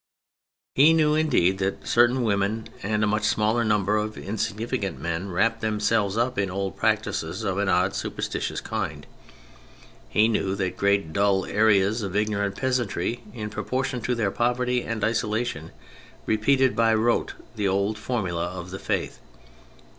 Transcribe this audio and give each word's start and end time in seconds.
He 0.73 0.93
knew, 0.93 1.13
indeed, 1.13 1.59
that 1.59 1.87
certain 1.87 2.23
women 2.23 2.69
and 2.81 3.03
a 3.03 3.05
much 3.05 3.23
smaller 3.23 3.63
number 3.63 3.97
of 3.97 4.17
insignificant 4.17 4.99
men 4.99 5.29
wrapped 5.29 5.61
themselves 5.61 6.17
up 6.17 6.39
in 6.39 6.49
old 6.49 6.75
practices 6.75 7.43
of 7.43 7.59
an 7.59 7.69
odd, 7.69 7.93
superstitious 7.93 8.61
kind; 8.61 9.05
he 10.09 10.27
knew 10.27 10.55
that 10.55 10.75
great, 10.75 11.13
dull 11.13 11.45
areas 11.45 12.01
of 12.01 12.15
ignorant 12.15 12.55
peasantry, 12.55 13.21
in 13.31 13.51
proportion 13.51 14.01
to 14.01 14.15
their 14.15 14.31
poverty 14.31 14.81
and 14.81 15.03
isolation, 15.03 15.69
repeated 16.25 16.75
by 16.75 16.95
rote 16.95 17.35
the 17.55 17.67
old 17.67 17.99
formulae 17.99 18.47
of 18.47 18.71
the 18.71 18.79
Faith. 18.79 19.19